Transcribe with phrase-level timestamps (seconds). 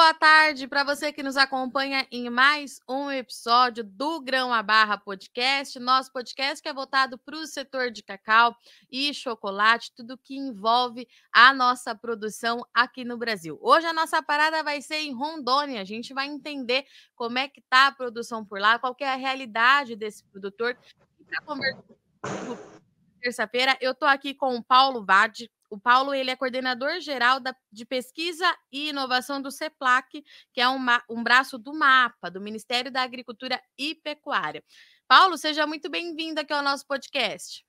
[0.00, 4.96] boa tarde para você que nos acompanha em mais um episódio do Grão a Barra
[4.96, 8.56] Podcast, nosso podcast que é voltado para o setor de cacau
[8.90, 13.58] e chocolate, tudo que envolve a nossa produção aqui no Brasil.
[13.60, 17.60] Hoje a nossa parada vai ser em Rondônia, a gente vai entender como é que
[17.60, 20.78] está a produção por lá, qual é a realidade desse produtor.
[21.28, 21.84] Para conversar
[23.20, 27.54] terça-feira, eu estou aqui com o Paulo Vade, o Paulo ele é coordenador geral da,
[27.70, 32.90] de pesquisa e inovação do CEPLAC, que é um, um braço do MAPA, do Ministério
[32.90, 34.64] da Agricultura e Pecuária.
[35.06, 37.64] Paulo, seja muito bem-vindo aqui ao nosso podcast.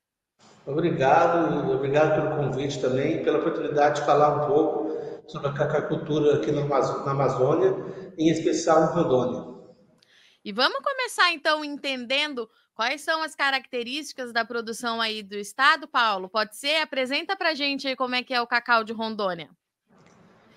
[0.66, 6.52] Obrigado, obrigado pelo convite também, pela oportunidade de falar um pouco sobre a cacacultura aqui
[6.52, 6.62] na
[7.12, 9.52] Amazônia, em especial em Rondônia.
[10.44, 16.30] E vamos começar então entendendo Quais são as características da produção aí do estado, Paulo?
[16.30, 16.78] Pode ser?
[16.78, 19.50] Apresenta para a gente aí como é que é o cacau de Rondônia.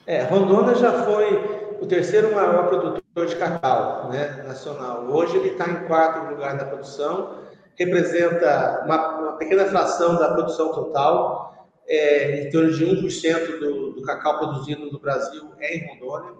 [0.06, 1.34] É, Rondônia já foi
[1.80, 5.06] o terceiro maior produtor de cacau né, nacional.
[5.06, 7.42] Hoje ele está em quarto lugar na produção,
[7.76, 14.02] representa uma, uma pequena fração da produção total, é, em torno de 1% do, do
[14.02, 16.34] cacau produzido no Brasil é em Rondônia.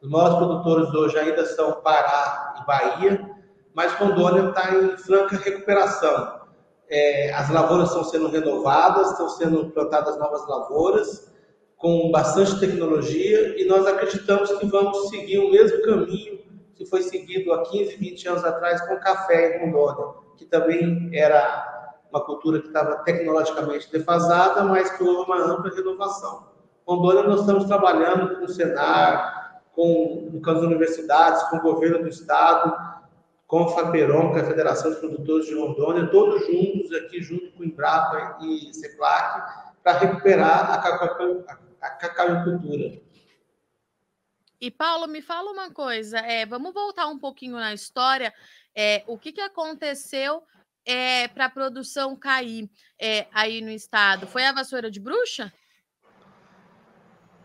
[0.00, 3.30] Os maiores produtores hoje ainda são Pará e Bahia,
[3.74, 6.40] mas Rondônia está em franca recuperação.
[6.88, 11.32] É, as lavouras estão sendo renovadas, estão sendo plantadas novas lavouras,
[11.76, 16.44] com bastante tecnologia, e nós acreditamos que vamos seguir o mesmo caminho
[16.74, 21.92] que foi seguido há 15, 20 anos atrás com café em Rondônia, que também era
[22.10, 26.48] uma cultura que estava tecnologicamente defasada, mas que houve uma ampla renovação.
[26.86, 32.08] Rondônia, nós estamos trabalhando com o Senar, com, com as universidades, com o governo do
[32.08, 32.93] Estado,
[33.54, 37.52] com a FAPERON, que é a Federação de Produtores de Rondônia, todos juntos aqui, junto
[37.52, 41.44] com o Embrapa e CEPLAC, para recuperar a, cacau,
[41.80, 43.00] a cacauicultura.
[44.60, 48.34] E Paulo, me fala uma coisa, é, vamos voltar um pouquinho na história,
[48.74, 50.42] é, o que, que aconteceu
[50.84, 52.68] é, para a produção cair
[53.00, 54.26] é, aí no estado?
[54.26, 55.52] Foi a vassoura de bruxa?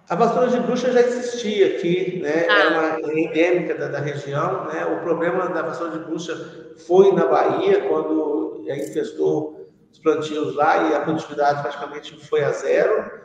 [0.09, 2.47] A vassoura de bruxa já existia aqui, né?
[2.49, 2.59] Ah.
[2.59, 4.83] Era uma endêmica da, da, região, né?
[4.85, 10.95] O problema da vassoura de bruxa foi na Bahia, quando infestou os plantios lá e
[10.95, 13.19] a produtividade praticamente foi a zero.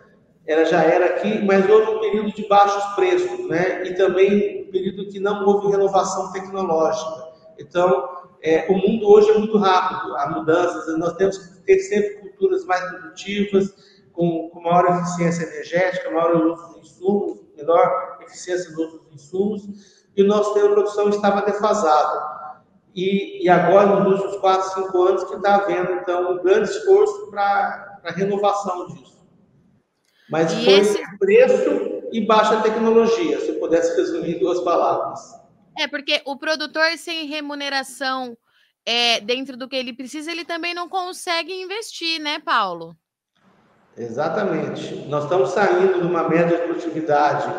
[0.47, 3.87] Ela já era aqui, mas houve um período de baixos preços, né?
[3.87, 7.33] E também um período que não houve renovação tecnológica.
[7.59, 8.11] Então,
[8.43, 12.62] é, o mundo hoje é muito rápido, há mudanças, nós temos que ter sempre culturas
[12.66, 13.75] mais produtivas,
[14.15, 20.05] com, com maior eficiência energética, maior uso de insumos, menor eficiência no uso de insumos,
[20.17, 22.35] e o nosso sistema de produção estava defasado.
[22.95, 27.29] E, e agora, nos últimos 4, 5 anos, que está havendo, então, um grande esforço
[27.29, 29.27] para a renovação disso.
[30.31, 31.19] Mas e foi esse...
[31.19, 35.21] preço e baixa tecnologia, se eu pudesse resumir em duas palavras.
[35.77, 38.39] É, porque o produtor sem remuneração
[38.87, 42.97] é, dentro do que ele precisa, ele também não consegue investir, né, Paulo?
[43.97, 45.06] Exatamente.
[45.09, 47.55] Nós estamos saindo de uma média de produtividade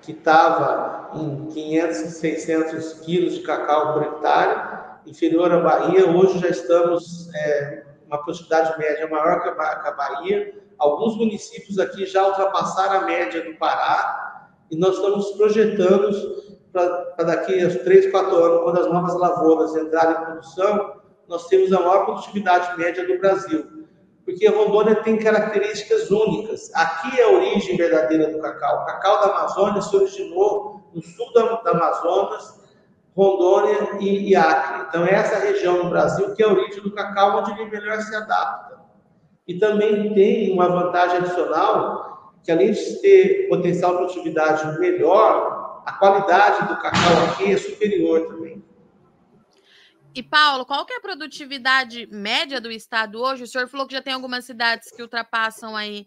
[0.00, 6.08] que estava em 500, 600 quilos de cacau por hectare, inferior à Bahia.
[6.08, 10.54] Hoje já estamos é, uma produtividade média maior que a Bahia.
[10.78, 16.10] Alguns municípios aqui já ultrapassaram a média do Pará e nós estamos projetando
[16.72, 20.94] para daqui a 3, 4 anos, quando as novas lavouras entrarem em produção,
[21.28, 23.83] nós temos a maior produtividade média do Brasil
[24.24, 26.70] porque Rondônia tem características únicas.
[26.74, 28.82] Aqui é a origem verdadeira do cacau.
[28.82, 32.62] O cacau da Amazônia se originou no sul da, Amazonas,
[33.14, 34.86] Rondônia e, e Acre.
[34.88, 38.00] Então, é essa região no Brasil que é a origem do cacau, onde ele melhor
[38.00, 38.78] se adapta.
[39.46, 45.92] E também tem uma vantagem adicional, que além de ter potencial de produtividade melhor, a
[45.92, 48.64] qualidade do cacau aqui é superior também.
[50.14, 53.42] E Paulo, qual que é a produtividade média do estado hoje?
[53.42, 56.06] O senhor falou que já tem algumas cidades que ultrapassam aí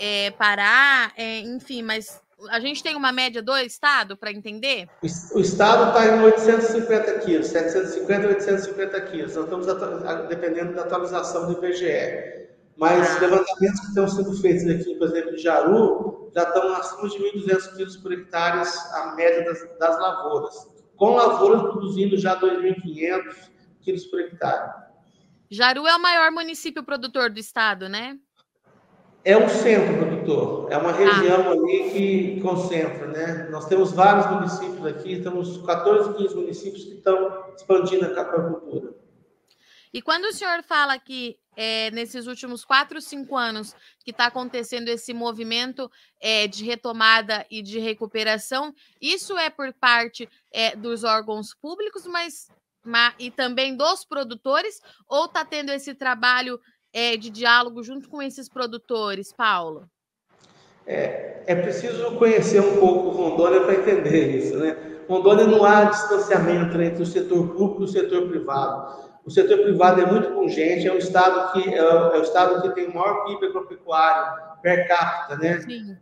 [0.00, 2.20] é, Pará, é, enfim, mas
[2.50, 4.88] a gente tem uma média do estado para entender?
[5.02, 9.34] O estado está em 850 quilos, 750 a 850 quilos.
[9.36, 12.48] Nós estamos dependendo da atualização do IBGE.
[12.76, 13.20] Mas ah.
[13.20, 17.76] levantamentos que estão sendo feitos aqui, por exemplo, em Jaru, já estão acima de 1.200
[17.76, 23.50] quilos por hectare a média das, das lavouras com lavouras produzindo já 2.500
[23.80, 24.88] quilos por hectare.
[25.50, 28.18] Jaru é o maior município produtor do estado, né?
[29.24, 31.52] É um centro produtor, é uma região ah.
[31.52, 33.48] ali que concentra, né?
[33.50, 38.94] Nós temos vários municípios aqui, temos 14, 15 municípios que estão expandindo a capocultura.
[39.92, 43.74] E quando o senhor fala que é, nesses últimos quatro, cinco anos
[44.04, 45.90] que está acontecendo esse movimento
[46.20, 48.72] é, de retomada e de recuperação,
[49.02, 52.48] isso é por parte é, dos órgãos públicos, mas,
[52.84, 56.60] mas, e também dos produtores, ou está tendo esse trabalho
[57.20, 59.88] de diálogo junto com esses produtores, Paulo?
[60.86, 64.74] É, é preciso conhecer um pouco Rondônia para entender isso, né?
[65.06, 69.07] Rondônia não há distanciamento entre o setor público e o setor privado.
[69.28, 72.70] O setor privado é muito pungente, é um estado que é, é o estado que
[72.70, 75.60] tem o maior PIB agropecuário per capita, né?
[75.60, 75.98] Sim.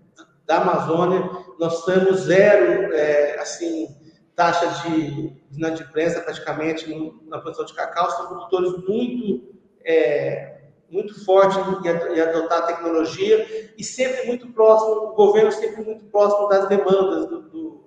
[0.47, 1.29] Da Amazônia,
[1.59, 3.89] nós temos zero, é, assim,
[4.37, 6.89] taxa de inadimplência praticamente
[7.27, 13.83] na produção de cacau, são produtores muito, é, muito fortes em adotar a tecnologia e
[13.83, 17.85] sempre muito próximo, o governo sempre muito próximo das demandas do, do,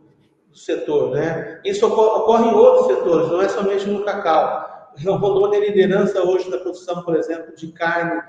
[0.49, 1.61] do setor, né?
[1.63, 4.78] Isso ocorre em outros setores, não é somente no cacau.
[5.03, 8.21] Rondônia é liderança hoje na produção, por exemplo, de carne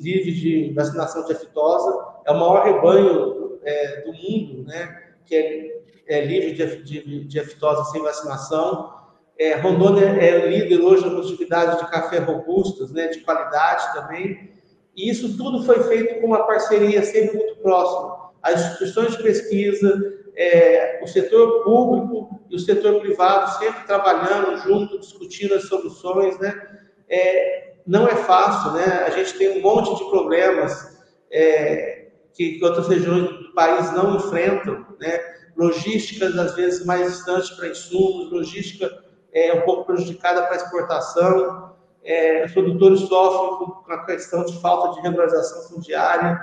[0.00, 2.06] livre de vacinação de aftosa.
[2.26, 7.40] É o maior rebanho é, do mundo, né, que é, é livre de, de, de,
[7.40, 8.92] aftosa sem vacinação.
[9.38, 14.52] É, Rondônia é líder hoje na produtividade de café robustos, né, de qualidade também.
[14.96, 18.30] E isso tudo foi feito com uma parceria sempre muito próxima.
[18.42, 24.98] As instituições de pesquisa, é, o setor público e o setor privado sempre trabalhando junto,
[24.98, 26.60] discutindo as soluções, né?
[27.08, 29.04] É, não é fácil, né?
[29.06, 30.98] A gente tem um monte de problemas
[31.30, 35.20] é, que, que, outras regiões do país não enfrentam, né?
[35.56, 38.90] Logísticas, às vezes, mais distantes para insumos, logística
[39.32, 44.94] é um pouco prejudicada para exportação, é, os produtores sofrem com a questão de falta
[44.94, 46.38] de regularização fundiária,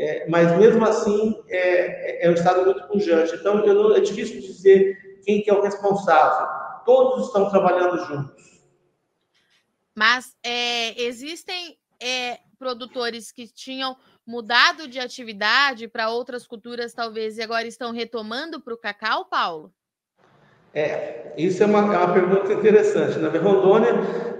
[0.00, 3.34] é, mas mesmo assim é, é, é um estado muito pujante.
[3.34, 6.48] Então não, é difícil dizer quem que é o responsável.
[6.86, 8.62] Todos estão trabalhando juntos.
[9.94, 13.94] Mas é, existem é, produtores que tinham
[14.26, 19.70] mudado de atividade para outras culturas, talvez, e agora estão retomando para o cacau, Paulo?
[20.72, 23.18] É, isso é uma, é uma pergunta interessante.
[23.18, 23.38] Na né?
[23.38, 23.88] Rondônia,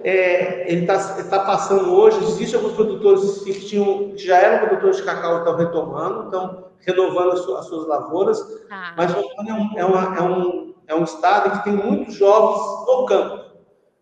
[0.04, 4.96] é, ele está tá passando hoje, existem alguns produtores que, tinham, que já eram produtores
[4.98, 8.40] de cacau e estão retomando, estão renovando as, suas, as suas lavouras,
[8.70, 8.94] ah.
[8.96, 13.44] mas Rondônia é, uma, é, um, é um estado que tem muitos jovens no campo.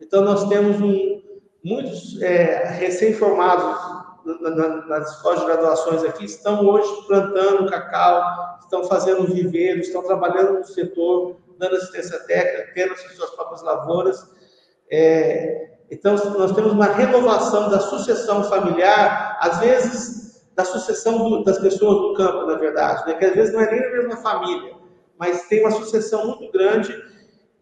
[0.01, 1.21] Então, nós temos um,
[1.65, 8.85] muitos é, recém-formados na, na, nas escolas de graduações aqui, estão hoje plantando cacau, estão
[8.85, 14.25] fazendo viveiros, estão trabalhando no setor, dando assistência técnica, tendo suas próprias lavouras.
[14.91, 21.59] É, então, nós temos uma renovação da sucessão familiar, às vezes da sucessão do, das
[21.59, 23.15] pessoas do campo, na verdade, né?
[23.15, 24.75] que às vezes não é nem a mesma família,
[25.17, 26.93] mas tem uma sucessão muito grande.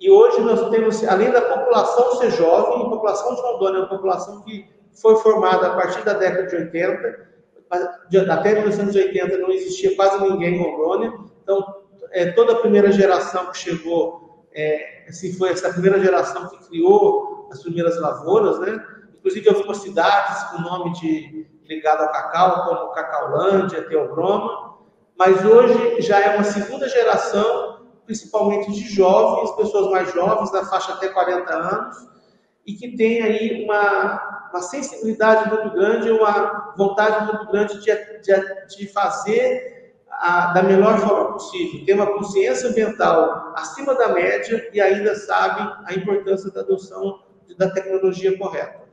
[0.01, 3.89] E hoje nós temos, além da população ser jovem, a população de Rondônia é uma
[3.89, 7.27] população que foi formada a partir da década de 80,
[8.31, 11.13] até 1980 não existia quase ninguém em Rondônia,
[11.43, 16.69] então é, toda a primeira geração que chegou, é, assim, foi essa primeira geração que
[16.69, 18.85] criou as primeiras lavouras, né?
[19.19, 24.77] Inclusive algumas cidades com nome de ligado ao cacau, como Cacaulândia, Teobroma,
[25.19, 30.93] mas hoje já é uma segunda geração, principalmente de jovens, pessoas mais jovens, da faixa
[30.93, 31.97] até 40 anos,
[32.67, 38.77] e que tem aí uma, uma sensibilidade muito grande, uma vontade muito grande de, de,
[38.77, 39.76] de fazer
[40.11, 45.85] a, da melhor forma possível, ter uma consciência ambiental acima da média e ainda sabe
[45.87, 47.23] a importância da adoção
[47.57, 48.87] da tecnologia correta.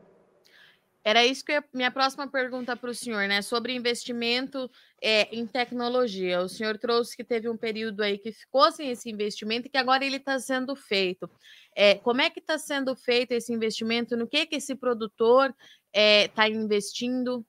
[1.06, 3.42] Era isso que eu, minha próxima pergunta para o senhor, né?
[3.42, 6.40] Sobre investimento é, em tecnologia.
[6.40, 9.78] O senhor trouxe que teve um período aí que ficou sem esse investimento e que
[9.78, 11.30] agora ele está sendo feito.
[11.76, 14.16] É, como é que está sendo feito esse investimento?
[14.16, 15.54] No que que esse produtor
[15.94, 17.46] está é, investindo?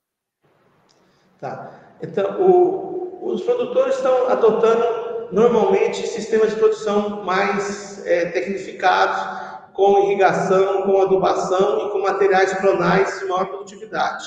[1.39, 1.97] Tá.
[2.03, 2.94] Então, o,
[3.33, 11.87] os produtores estão adotando normalmente sistemas de produção mais é, tecnificados, com irrigação, com adubação
[11.87, 14.25] e com materiais clonais de maior produtividade.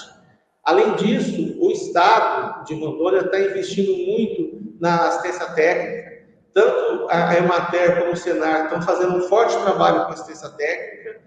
[0.63, 6.17] Além disso, o Estado de Rondônia está investindo muito na assistência técnica.
[6.53, 11.21] Tanto a Emater como o Senar estão fazendo um forte trabalho com assistência técnica.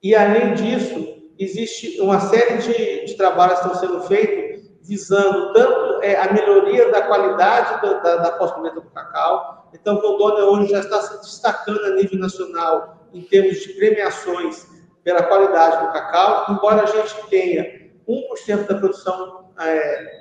[0.00, 4.47] E, além disso, existe uma série de, de trabalhos que estão sendo feitos
[4.88, 9.68] visando tanto é, a melhoria da qualidade da, da, da pós-colheita do cacau.
[9.74, 14.66] Então, Rondônia hoje já está se destacando a nível nacional em termos de premiações
[15.04, 20.18] pela qualidade do cacau, embora a gente tenha 1% da produção é,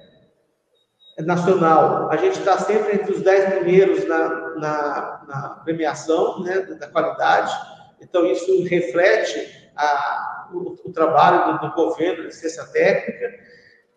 [1.19, 6.88] nacional, a gente está sempre entre os 10 primeiros na, na, na premiação né, da
[6.88, 7.53] qualidade,
[8.00, 13.33] então isso reflete a, o, o trabalho do, do governo, assistência técnica,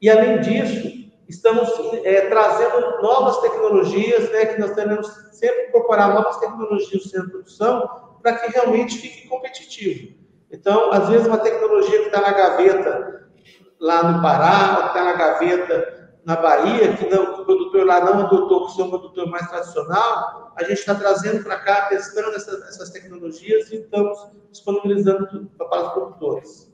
[0.01, 1.69] e além disso, estamos
[2.05, 7.33] é, trazendo novas tecnologias, né, que nós temos sempre incorporar novas tecnologias no centro de
[7.33, 10.19] produção para que realmente fique competitivo.
[10.51, 13.31] Então, às vezes, uma tecnologia que está na gaveta
[13.79, 17.87] lá no Pará, ou que está na gaveta na Bahia, que, não, que o produtor
[17.87, 21.87] lá não adotou por ser um produtor mais tradicional, a gente está trazendo para cá,
[21.87, 24.19] testando essas, essas tecnologias e estamos
[24.51, 26.70] disponibilizando para os produtores.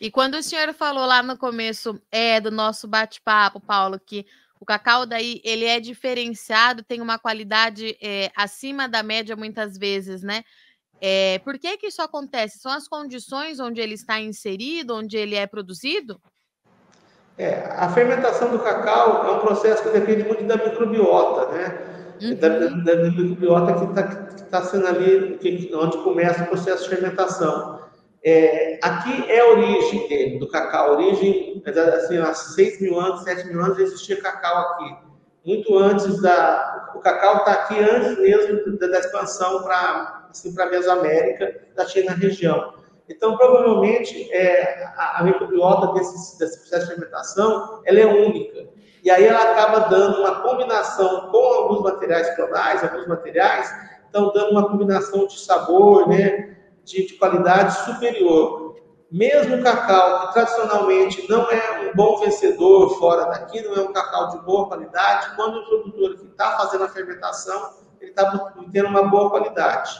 [0.00, 4.24] E quando o senhor falou lá no começo é do nosso bate-papo, Paulo, que
[4.60, 10.22] o cacau daí ele é diferenciado, tem uma qualidade é, acima da média muitas vezes,
[10.22, 10.44] né?
[11.00, 12.58] É, por que que isso acontece?
[12.58, 16.20] São as condições onde ele está inserido, onde ele é produzido?
[17.36, 21.98] É, a fermentação do cacau é um processo que depende muito da microbiota, né?
[22.20, 22.34] Uhum.
[22.34, 24.02] Da, da, da, microbiota que está
[24.50, 27.87] tá sendo ali, que, onde começa o processo de fermentação.
[28.24, 30.88] É, aqui é a origem dele, do cacau.
[30.88, 34.96] A origem, assim, há 6 mil anos, 7 mil anos, existia cacau aqui.
[35.44, 36.92] Muito antes da.
[36.94, 42.12] O cacau está aqui antes mesmo da, da expansão para assim, a Mesoamérica, da China
[42.12, 42.74] região.
[43.08, 48.68] Então, provavelmente, é, a, a microbiota desse, desse processo de fermentação ela é única.
[49.02, 53.72] E aí ela acaba dando uma combinação com alguns materiais clonais, alguns materiais,
[54.08, 56.57] então dando uma combinação de sabor, né?
[56.88, 58.76] De, de qualidade superior.
[59.10, 63.92] Mesmo o cacau, que tradicionalmente não é um bom vencedor fora daqui, não é um
[63.92, 68.30] cacau de boa qualidade, quando o produtor que está fazendo a fermentação, ele está
[68.70, 69.90] tendo uma boa qualidade.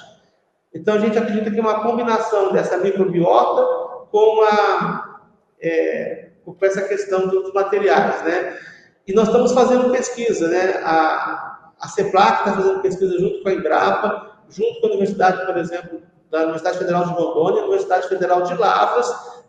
[0.75, 5.21] Então a gente acredita que uma combinação dessa microbiota com, a,
[5.61, 8.59] é, com essa questão dos materiais, né?
[9.07, 10.83] E nós estamos fazendo pesquisa, né?
[10.85, 15.57] A, a CEPLAC está fazendo pesquisa junto com a Embrapa, junto com a Universidade, por
[15.57, 19.07] exemplo, da Universidade Federal de Rondônia, Universidade Federal de Lavras,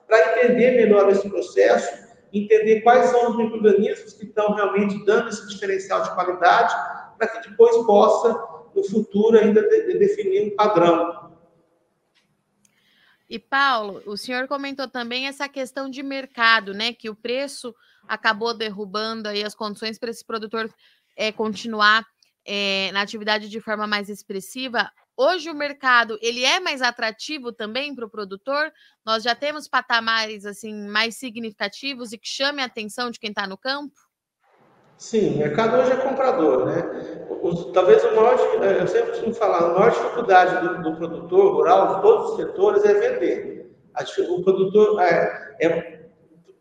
[0.07, 5.47] para entender melhor esse processo, entender quais são os microorganismos que estão realmente dando esse
[5.47, 6.73] diferencial de qualidade,
[7.17, 8.29] para que depois possa,
[8.75, 11.29] no futuro, ainda de, de definir um padrão.
[13.29, 16.93] E Paulo, o senhor comentou também essa questão de mercado, né?
[16.93, 17.75] Que o preço
[18.07, 20.67] acabou derrubando aí as condições para esse produtor
[21.15, 22.03] é, continuar
[22.43, 24.89] é, na atividade de forma mais expressiva.
[25.21, 28.71] Hoje o mercado ele é mais atrativo também para o produtor.
[29.05, 33.45] Nós já temos patamares assim mais significativos e que chame a atenção de quem está
[33.45, 33.93] no campo.
[34.97, 36.83] Sim, o mercado hoje é comprador, né?
[37.41, 41.95] Os, talvez o maior, eu sempre costumo falar, a maior dificuldade do, do, produtor rural,
[41.95, 43.75] de todos os setores, é vender.
[43.95, 45.99] A, o produtor é, é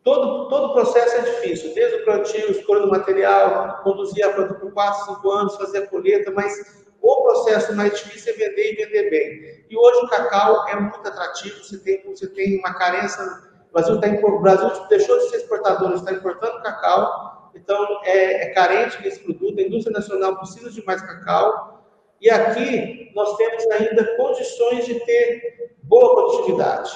[0.02, 4.54] todo, todo o processo é difícil, desde o plantio, escolha do material, conduzir a planta
[4.54, 9.11] por 4, 5 anos, fazer a colheita, mas o processo difícil é vender e vender
[9.11, 9.64] bem.
[9.71, 13.23] E hoje o cacau é muito atrativo, você tem, você tem uma carência.
[13.71, 18.55] O Brasil, tá, o Brasil deixou de ser exportador, está importando cacau, então é, é
[18.55, 19.59] carente desse produto.
[19.59, 21.85] A indústria nacional precisa de mais cacau.
[22.21, 26.90] E aqui nós temos ainda condições de ter boa produtividade.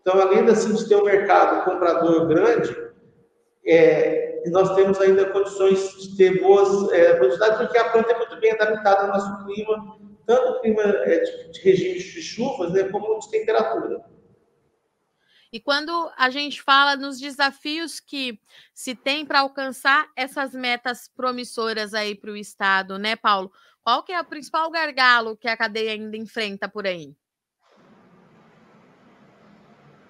[0.00, 2.76] Então, além assim, de ter um mercado comprador grande,
[3.66, 8.52] é, nós temos ainda condições de ter boas é, porque a planta é muito bem
[8.52, 14.04] adaptada ao nosso clima, tanto clima é, de, de de chuvas, né, como de temperatura.
[15.52, 18.38] E quando a gente fala nos desafios que
[18.74, 23.50] se tem para alcançar essas metas promissoras aí para o Estado, né, Paulo?
[23.82, 27.14] Qual que é o principal gargalo que a cadeia ainda enfrenta por aí?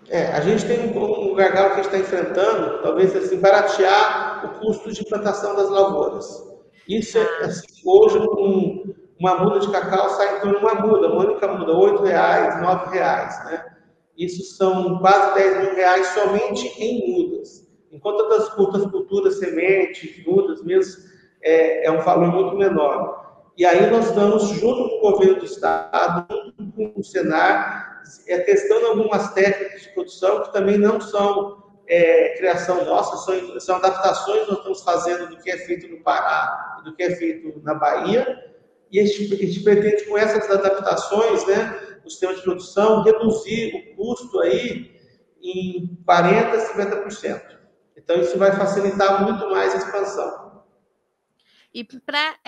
[0.08, 4.46] É, a gente tem um, um gargalo que a gente está enfrentando, talvez assim, baratear
[4.46, 6.44] o custo de plantação das lavouras.
[6.88, 11.08] Isso é, assim, hoje, um, uma muda de cacau sai em torno de uma muda,
[11.08, 13.64] uma única muda, R$ reais, R$ reais, né?
[14.16, 17.66] Isso são quase 10 mil reais somente em mudas.
[17.92, 21.02] Enquanto outras, outras culturas, sementes, mudas mesmo,
[21.42, 23.26] é, é um valor muito menor.
[23.58, 26.26] E aí nós estamos, junto com o governo do Estado,
[26.58, 27.85] junto com o Senar,
[28.26, 33.76] é, testando algumas técnicas de produção que também não são é, criação nossa, são, são
[33.76, 37.60] adaptações que nós estamos fazendo do que é feito no Pará, do que é feito
[37.62, 38.54] na Bahia,
[38.90, 43.74] e a gente, a gente pretende, com essas adaptações, né, no sistema de produção, reduzir
[43.74, 44.96] o custo aí
[45.42, 47.56] em 40%, 50%.
[47.96, 50.64] Então, isso vai facilitar muito mais a expansão.
[51.74, 52.38] E para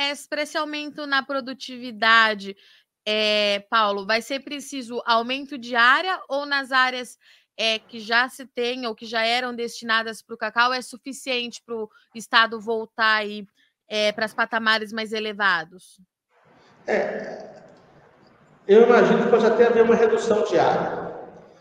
[0.41, 2.57] esse aumento na produtividade,
[3.11, 7.17] é, Paulo, vai ser preciso aumento de área ou nas áreas
[7.57, 11.63] é, que já se tem ou que já eram destinadas para o cacau é suficiente
[11.65, 13.47] para o Estado voltar aí
[13.89, 15.99] é, para os patamares mais elevados?
[16.87, 17.63] É,
[18.67, 21.09] eu imagino que pode até haver uma redução de área.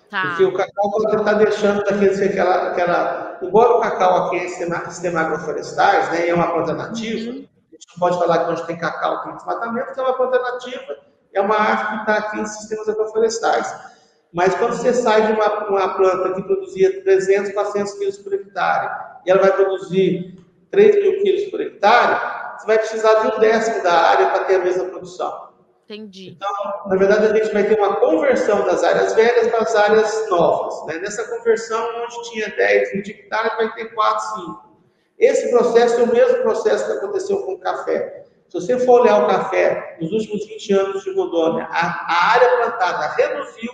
[0.09, 0.23] Tá.
[0.23, 3.39] Porque o cacau está deixando daqueles aquela, aquela.
[3.41, 7.47] Embora o cacau aqui é sistema, sistema agroflorestais, né, é uma planta nativa, uhum.
[7.69, 10.39] a gente não pode falar que onde tem cacau tem desmatamento, que é uma planta
[10.39, 11.07] nativa,
[11.37, 13.73] é uma árvore que está aqui em sistemas agroflorestais.
[14.33, 19.21] Mas quando você sai de uma, uma planta que produzia 300, 400 quilos por hectare,
[19.25, 20.37] e ela vai produzir
[20.69, 24.55] 3 mil quilos por hectare, você vai precisar de um décimo da área para ter
[24.55, 25.47] a mesma produção.
[25.85, 26.35] Entendi.
[26.35, 26.49] Então,
[26.87, 30.85] na verdade, a gente vai ter uma conversão das áreas velhas para as áreas novas.
[30.85, 30.99] Né?
[30.99, 34.67] Nessa conversão, onde tinha 10, 20 hectares, vai ter 4, 5.
[35.17, 38.25] Esse processo é o mesmo processo que aconteceu com o café.
[38.47, 42.57] Se você for olhar o café nos últimos 20 anos de Rondônia, a, a área
[42.57, 43.73] plantada reduziu,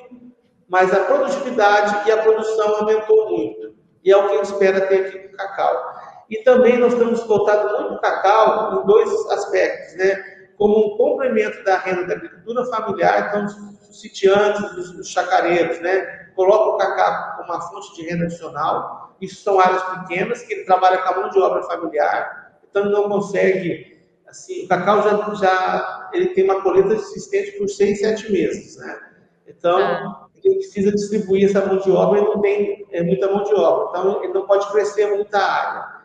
[0.67, 3.75] mas a produtividade e a produção aumentou muito.
[4.03, 5.93] E é o que a gente espera ter aqui com o cacau.
[6.29, 10.33] E também nós temos voltado muito cacau em dois aspectos, né?
[10.57, 16.29] como um complemento da renda da agricultura familiar, então os sitiantes, os, os chacareiros, né,
[16.35, 19.15] colocam o cacau como uma fonte de renda adicional.
[19.21, 23.09] Isso são áreas pequenas que ele trabalha com a mão de obra familiar, então não
[23.09, 23.92] consegue,
[24.33, 28.99] assim, o cacau já, já ele tem uma colheita existente por seis, sete meses, né?
[29.47, 30.27] Então ah.
[30.43, 33.89] ele precisa distribuir essa mão de obra e não tem é, muita mão de obra,
[33.89, 36.03] então ele não pode crescer muita área.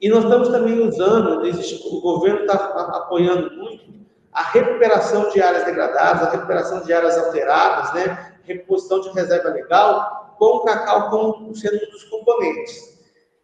[0.00, 3.96] E nós estamos também usando, o governo está apoiando muito
[4.32, 8.34] a recuperação de áreas degradadas, a recuperação de áreas alteradas, né?
[8.44, 12.95] reposição de reserva legal, com o cacau como sendo um dos componentes.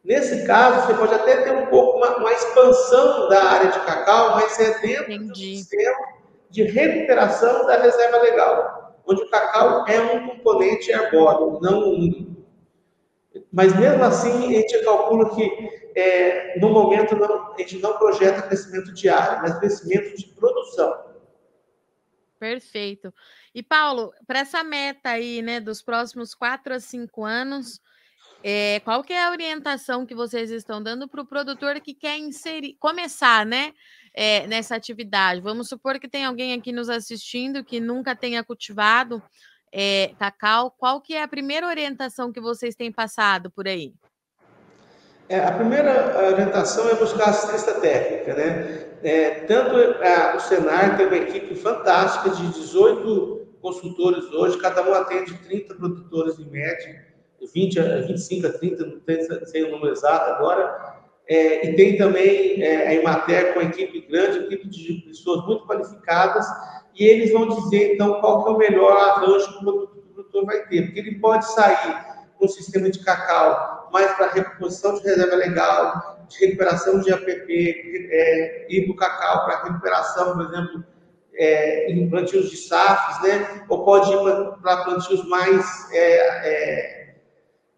[0.04, 4.34] Nesse caso, você pode até ter um pouco uma, uma expansão da área de cacau,
[4.34, 5.28] mas é dentro Entendi.
[5.28, 5.96] do sistema
[6.50, 12.36] de recuperação da reserva legal, onde o cacau é um componente arbóreo, não um.
[13.52, 18.42] Mas mesmo assim, a gente calcula que é, no momento, não, a gente não projeta
[18.42, 21.12] crescimento de área, mas crescimento de produção.
[22.38, 23.14] Perfeito.
[23.54, 27.80] E, Paulo, para essa meta aí, né, dos próximos quatro a cinco anos,
[28.42, 32.18] é, qual que é a orientação que vocês estão dando para o produtor que quer
[32.18, 33.72] inserir, começar, né,
[34.12, 35.40] é, nessa atividade?
[35.40, 39.22] Vamos supor que tem alguém aqui nos assistindo que nunca tenha cultivado
[39.72, 40.70] é, cacau.
[40.70, 43.94] Qual que é a primeira orientação que vocês têm passado por aí?
[45.28, 48.92] É, a primeira orientação é buscar assistência técnica, né?
[49.02, 54.92] É, tanto a, o Senar tem uma equipe fantástica de 18 consultores hoje, cada um
[54.92, 57.11] atende 30 produtores em média,
[57.46, 58.86] 20 a 25 a 30,
[59.40, 61.02] não sei o número exato agora.
[61.28, 65.66] É, e tem também é, a Imater com uma equipe grande, equipe de pessoas muito
[65.66, 66.46] qualificadas,
[66.94, 70.66] e eles vão dizer então qual que é o melhor arranjo que o produtor vai
[70.66, 71.96] ter, porque ele pode sair
[72.38, 78.08] com o sistema de cacau mais para reposição de reserva legal, de recuperação de APP,
[78.10, 80.84] é, ir para o cacau para recuperação, por exemplo,
[81.34, 83.64] é, em plantios de safras, né?
[83.68, 84.18] ou pode ir
[84.60, 87.01] para plantios mais é,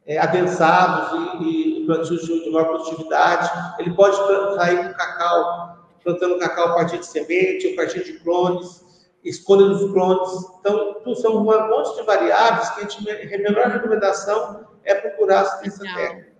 [0.07, 3.51] é, adensados e, e plantios de, de maior produtividade.
[3.79, 4.17] Ele pode
[4.57, 8.85] sair com cacau, plantando cacau a partir de semente, a partir de clones
[9.25, 10.31] escolha dos clones.
[10.61, 15.83] Então, são um monte de variáveis que a, gente, a melhor recomendação é procurar assistência
[15.83, 15.97] Legal.
[15.97, 16.35] técnica.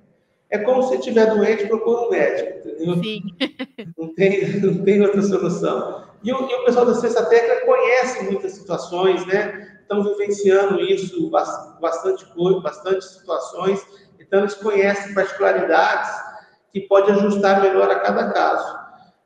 [0.51, 3.03] É como se estiver doente, procura um médico, entendeu?
[3.03, 3.23] Sim.
[3.99, 6.05] Não tem, não tem outra solução.
[6.23, 9.74] E o, e o pessoal da assistência técnica conhece muitas situações, né?
[9.85, 11.31] Estão vivenciando isso,
[11.79, 13.81] bastante coisa, bastante situações.
[14.19, 16.11] Então, eles conhecem particularidades
[16.73, 18.79] que pode ajustar melhor a cada caso.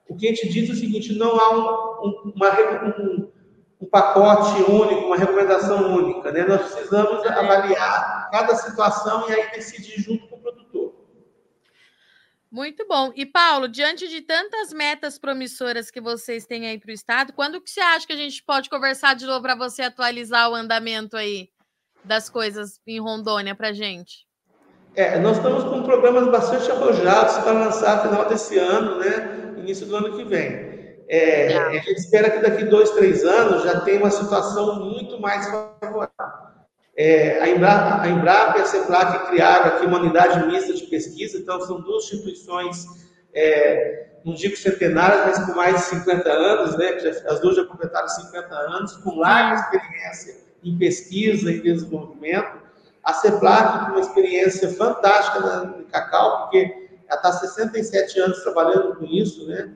[0.08, 2.50] O que a gente diz é o seguinte: não há um, um, uma,
[2.84, 3.32] um,
[3.80, 6.32] um pacote único, uma recomendação única.
[6.32, 6.44] Né?
[6.44, 10.27] Nós precisamos avaliar cada situação e aí decidir junto.
[12.50, 13.12] Muito bom.
[13.14, 17.61] E Paulo, diante de tantas metas promissoras que vocês têm aí para o estado, quando
[17.61, 21.16] que você acha que a gente pode conversar de novo para você atualizar o andamento
[21.16, 21.50] aí
[22.02, 24.26] das coisas em Rondônia para gente?
[24.94, 29.54] É, nós estamos com programas bastante arrojados para lançar no final desse ano, né?
[29.58, 30.78] Início do ano que vem.
[31.08, 35.46] É, a gente espera que daqui dois, três anos já tenha uma situação muito mais
[35.80, 36.47] favorável.
[37.00, 41.38] É, a, Embrapa, a Embrapa e a CEPLAC criaram aqui uma unidade mista de pesquisa,
[41.38, 42.84] então são duas instituições,
[43.32, 48.08] é, não digo centenárias, mas com mais de 50 anos, né, as duas já completaram
[48.08, 52.58] 50 anos, com larga experiência em pesquisa e desenvolvimento.
[53.04, 58.96] A CEPLAC com uma experiência fantástica no cacau, porque ela está há 67 anos trabalhando
[58.96, 59.72] com isso, né?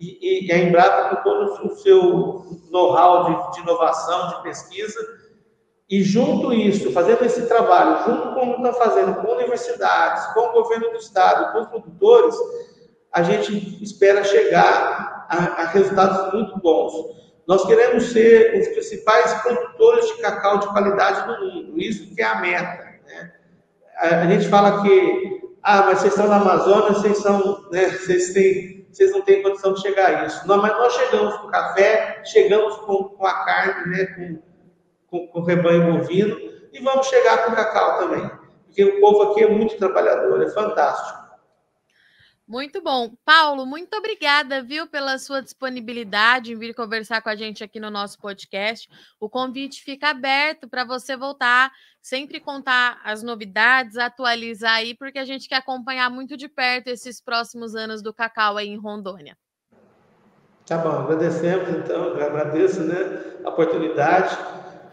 [0.00, 4.98] e, e a Embrapa com todo o seu know-how de, de, inovação, de pesquisa,
[5.90, 10.40] e junto isso, fazendo esse trabalho, junto com o que está fazendo com universidades, com
[10.40, 12.36] o governo do estado, com os produtores,
[13.12, 16.92] a gente espera chegar a, a resultados muito bons.
[17.44, 22.24] Nós queremos ser os principais produtores de cacau de qualidade do mundo, isso que é
[22.24, 22.84] a meta.
[23.04, 23.32] Né?
[23.98, 28.86] A, gente fala que, ah, mas vocês estão na Amazônia, vocês, são, né, vocês, têm,
[28.92, 30.46] vocês não têm condição de chegar a isso.
[30.46, 34.49] Não, mas nós chegamos com café, chegamos com, com a carne, né, com,
[35.10, 36.36] com, com o rebanho bovino,
[36.72, 38.30] e vamos chegar com o cacau também.
[38.66, 41.20] Porque o povo aqui é muito trabalhador, é fantástico.
[42.50, 43.12] Muito bom.
[43.24, 47.90] Paulo, muito obrigada, viu, pela sua disponibilidade em vir conversar com a gente aqui no
[47.90, 48.88] nosso podcast.
[49.20, 51.70] O convite fica aberto para você voltar,
[52.02, 57.20] sempre contar as novidades, atualizar aí, porque a gente quer acompanhar muito de perto esses
[57.20, 59.38] próximos anos do cacau aí em Rondônia.
[60.66, 64.36] Tá bom, agradecemos então, agradeço né, a oportunidade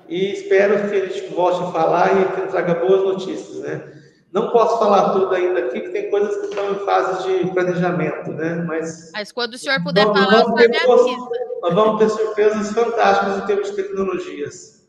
[0.07, 3.93] e espero que a gente volte a falar e traga boas notícias, né?
[4.31, 8.31] Não posso falar tudo ainda aqui, porque tem coisas que estão em fase de planejamento,
[8.31, 8.55] né?
[8.55, 11.29] Mas, Mas quando o senhor puder nós, falar, o senhor me avisa.
[11.61, 14.87] Nós vamos ter surpresas fantásticas em termos de tecnologias.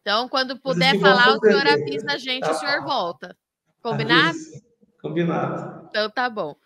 [0.00, 2.52] Então, quando puder falar, o senhor avisa a gente, tá.
[2.52, 3.36] o senhor volta.
[3.82, 4.30] Combinado?
[4.30, 4.62] Avisa.
[5.00, 5.86] Combinado.
[5.88, 6.56] Então, tá bom.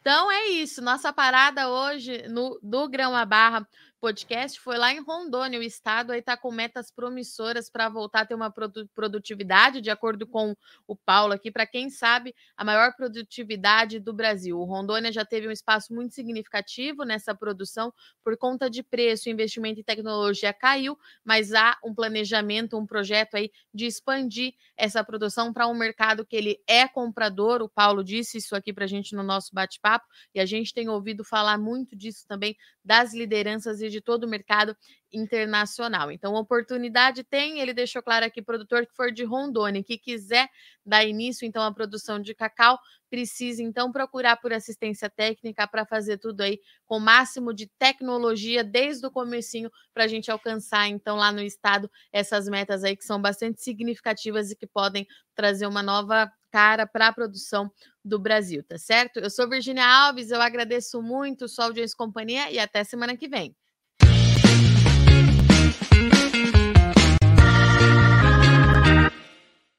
[0.00, 0.82] Então, é isso.
[0.82, 3.66] Nossa parada hoje no, do Grão a Barra
[4.00, 5.60] podcast foi lá em Rondônia.
[5.60, 8.52] O estado aí está com metas promissoras para voltar a ter uma
[8.94, 14.58] produtividade, de acordo com o Paulo aqui, para quem sabe, a maior produtividade do Brasil.
[14.58, 17.92] O Rondônia já teve um espaço muito significativo nessa produção
[18.24, 23.50] por conta de preço, investimento em tecnologia caiu, mas há um planejamento, um projeto aí
[23.72, 27.60] de expandir essa produção para um mercado que ele é comprador.
[27.60, 30.88] O Paulo disse isso aqui para a gente no nosso bate-papo e a gente tem
[30.88, 34.76] ouvido falar muito disso também das lideranças e de todo o mercado
[35.12, 36.10] internacional.
[36.10, 40.48] Então, oportunidade tem, ele deixou claro aqui, produtor que for de Rondônia, que quiser
[40.84, 42.78] dar início, então, à produção de cacau,
[43.10, 48.62] precisa, então, procurar por assistência técnica para fazer tudo aí com o máximo de tecnologia
[48.62, 53.04] desde o comecinho para a gente alcançar, então, lá no estado, essas metas aí que
[53.04, 57.70] são bastante significativas e que podem trazer uma nova cara para a produção
[58.04, 59.18] do Brasil, tá certo?
[59.18, 63.28] Eu sou Virginia Alves, eu agradeço muito sua audiência e companhia e até semana que
[63.28, 63.54] vem.